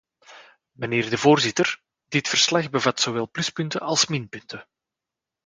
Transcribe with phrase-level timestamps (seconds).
[0.71, 4.67] Mijnheer de voorzitter, dit verslag bevat zowel pluspunten als minpunten.